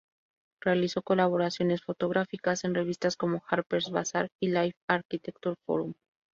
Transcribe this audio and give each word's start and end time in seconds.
Realizó 0.63 1.03
colaboraciones 1.03 1.83
fotográficas 1.83 2.63
en 2.63 2.73
revistas 2.73 3.15
como 3.15 3.43
Harper's 3.47 3.91
Bazaar, 3.91 4.29
Life 4.41 4.71
y 4.89 4.91
"Architectural 4.91 5.57
Forum". 5.67 5.93